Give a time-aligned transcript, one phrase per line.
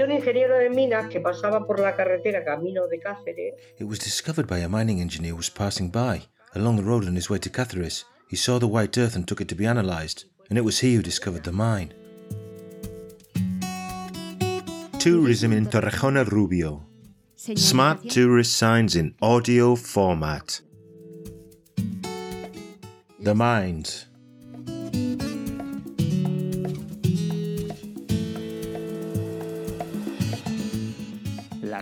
[0.00, 3.54] descubrió un ingeniero de minas que pasaba por la carretera camino de Cáceres.
[3.78, 6.22] It was discovered by a mining engineer who was passing by.
[6.54, 9.40] Along the road on his way to Cáceres, he saw the white earth and took
[9.40, 11.92] it to be analysed, and it was he who discovered the mine.
[14.98, 16.86] Tourism in Torrejón el Rubio.
[17.36, 20.60] Smart tourist signs in audio format.
[23.18, 24.09] The mines.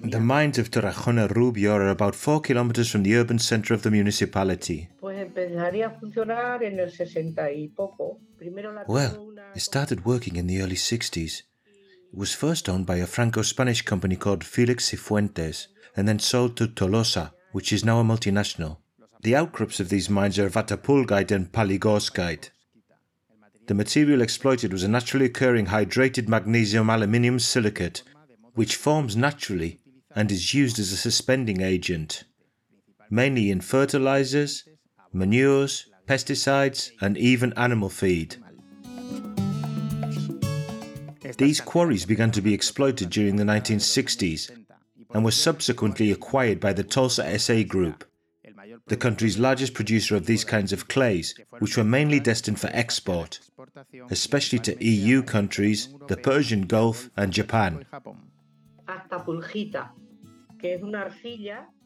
[0.00, 3.90] The mines of Torrejón Rubio are about 4 kilometers from the urban center of the
[3.90, 4.88] municipality.
[5.00, 8.20] Pues empezaría a funcionar en el 60 y poco.
[8.38, 11.42] Primero la Well, it started working in the early 60s.
[12.12, 16.56] It was first owned by a Franco Spanish company called Felix Cifuentes and then sold
[16.56, 18.78] to Tolsa, which is now a multinational.
[19.22, 22.50] The outcrops of these mines are Atapulgite and Palygorskite.
[23.66, 28.02] The material exploited was a naturally occurring hydrated magnesium aluminium silicate,
[28.54, 29.78] which forms naturally
[30.14, 32.24] and is used as a suspending agent,
[33.10, 34.64] mainly in fertilizers,
[35.12, 38.36] manures, pesticides, and even animal feed.
[41.38, 44.50] These quarries began to be exploited during the 1960s
[45.14, 48.04] and were subsequently acquired by the Tolsa SA Group,
[48.86, 53.40] the country's largest producer of these kinds of clays, which were mainly destined for export,
[54.10, 57.84] especially to EU countries, the Persian Gulf, and Japan.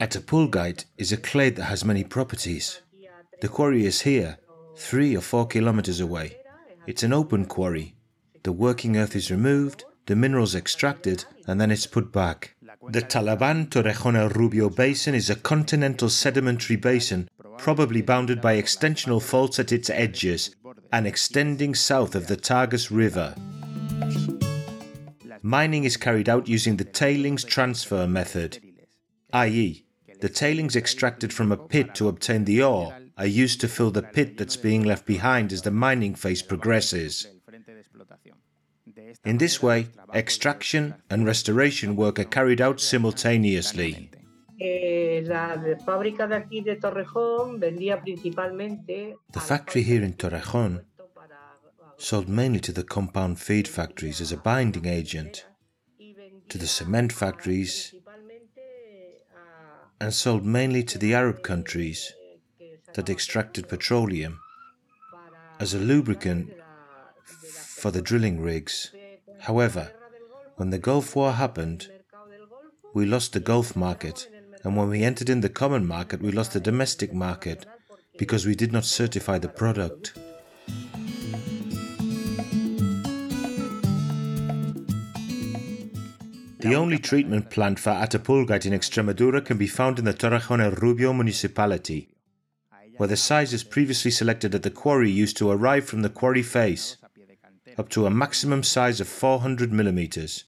[0.00, 2.82] Atapulgite is a clay that has many properties.
[3.40, 4.38] The quarry is here,
[4.76, 6.36] three or four kilometers away.
[6.86, 7.94] It's an open quarry.
[8.42, 12.54] The working earth is removed, the minerals extracted, and then it's put back.
[12.90, 19.58] The Talaván Torrejón Rubio Basin is a continental sedimentary basin, probably bounded by extensional faults
[19.58, 20.54] at its edges
[20.92, 23.34] and extending south of the Tagus River.
[25.42, 28.58] Mining is carried out using the tailings transfer method,
[29.32, 29.84] i.e.,
[30.20, 34.02] the tailings extracted from a pit to obtain the ore are used to fill the
[34.02, 37.28] pit that's being left behind as the mining phase progresses.
[39.24, 44.10] In this way, extraction and restoration work are carried out simultaneously.
[44.60, 49.14] Eh, la de- fábrica de aquí de Torrejón vendía principalmente.
[49.32, 50.84] The factory here in Torrejón
[51.96, 55.46] sold mainly to the compound feed factories as a binding agent,
[56.48, 57.94] to the cement factories,
[60.00, 62.12] and sold mainly to the Arab countries
[62.94, 64.40] that extracted petroleum
[65.58, 66.52] as a lubricant
[67.24, 68.92] for the drilling rigs.
[69.40, 69.92] However,
[70.56, 71.88] when the Gulf War happened,
[72.94, 74.28] we lost the Gulf market,
[74.64, 77.66] and when we entered in the common market, we lost the domestic market
[78.18, 80.18] because we did not certify the product.
[86.60, 90.72] The only treatment plant for Atapulgite in Extremadura can be found in the Torrejón el
[90.72, 92.08] Rubio municipality,
[92.96, 96.96] where the sizes previously selected at the quarry used to arrive from the quarry face,
[97.76, 100.44] up to a maximum size of 400 millimeters.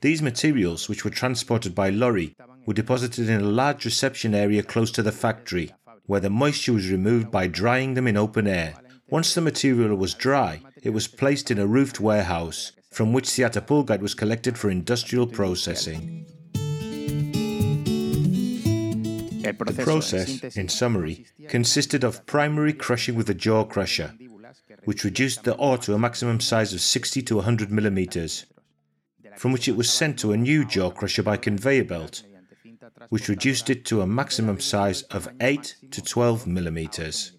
[0.00, 4.92] These materials, which were transported by lorry, were deposited in a large reception area close
[4.92, 5.72] to the factory,
[6.06, 8.74] where the moisture was removed by drying them in open air.
[9.10, 13.42] Once the material was dry, it was placed in a roofed warehouse, from which the
[13.42, 16.24] Atapulgite was collected for industrial processing.
[19.42, 24.14] The process, in summary, consisted of primary crushing with a jaw crusher,
[24.84, 28.46] which reduced the ore to a maximum size of 60 to 100 millimeters,
[29.36, 32.22] from which it was sent to a new jaw crusher by conveyor belt,
[33.08, 37.32] which reduced it to a maximum size of 8 to 12 millimeters.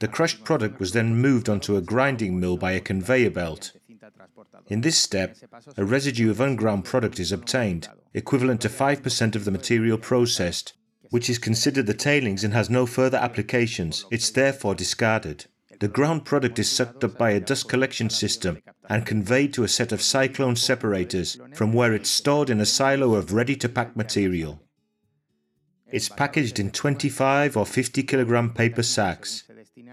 [0.00, 3.72] The crushed product was then moved onto a grinding mill by a conveyor belt.
[4.68, 5.36] In this step,
[5.76, 10.72] a residue of unground product is obtained, equivalent to 5% of the material processed,
[11.10, 14.04] which is considered the tailings and has no further applications.
[14.10, 15.46] It's therefore discarded.
[15.80, 19.68] The ground product is sucked up by a dust collection system and conveyed to a
[19.68, 23.96] set of cyclone separators, from where it's stored in a silo of ready to pack
[23.96, 24.62] material.
[25.90, 29.44] It's packaged in 25 or 50 kilogram paper sacks,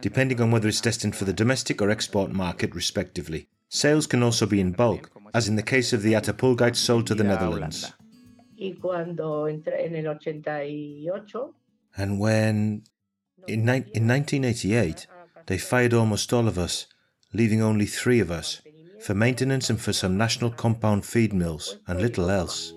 [0.02, 3.48] depending on whether it's destined for the domestic or export market, respectively.
[3.74, 7.16] Sales can also be in bulk, as in the case of the Atapulgite sold to
[7.16, 7.94] the Netherlands.
[8.60, 11.54] Y cuando entré en el 88,
[11.96, 12.84] And when,
[13.48, 15.08] in, ni- in 1988,
[15.46, 16.86] they fired almost all of us,
[17.34, 18.62] leaving only three of us,
[19.00, 22.74] for maintenance and for some national compound feed mills, and little else.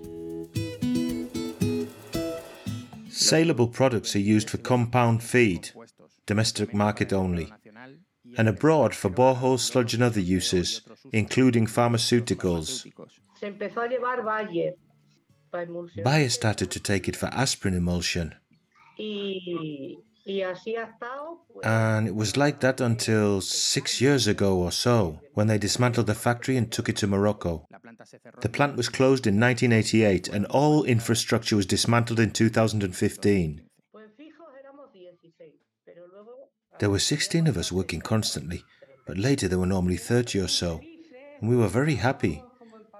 [3.10, 5.70] Saleable products are used for compound feed,
[6.24, 7.52] domestic market only,
[8.36, 10.80] and abroad for borehole sludge and other uses,
[11.12, 12.84] including pharmaceuticals.
[16.02, 18.34] Bayer started to take it for aspirin emulsion.
[21.62, 26.14] And it was like that until six years ago or so, when they dismantled the
[26.14, 27.66] factory and took it to Morocco.
[28.40, 33.63] The plant was closed in 1988 and all infrastructure was dismantled in 2015.
[36.84, 38.62] There were 16 of us working constantly,
[39.06, 40.82] but later there were normally 30 or so.
[41.40, 42.44] And we were very happy.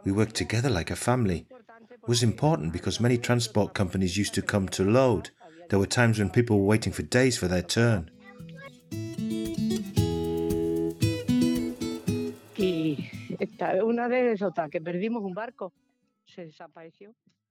[0.04, 1.46] We worked together like a family.
[1.90, 5.28] It was important because many transport companies used to come to load.
[5.68, 8.10] There were times when people were waiting for days for their turn.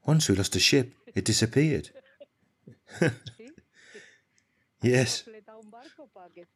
[0.07, 1.91] Once we lost a ship, it disappeared.
[4.81, 5.25] yes.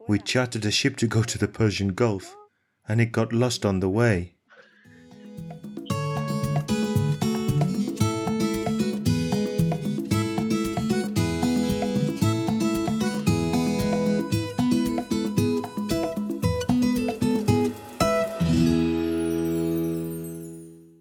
[0.07, 2.35] We chartered a ship to go to the Persian Gulf,
[2.87, 4.37] and it got lost on the way.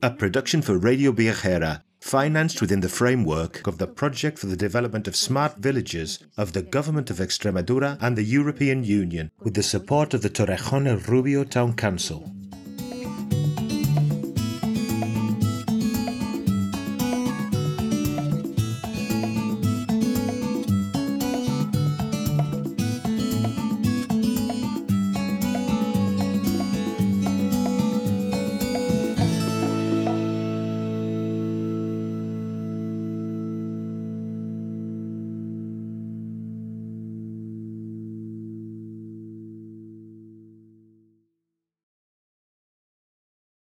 [0.07, 5.09] a production for Radio Viajera, financed within the framework of the Project for the Development
[5.09, 10.15] of Smart Villages of the Government of Extremadura and the European Union, with the support
[10.15, 12.33] of the Torrejón el Rubio Town Council.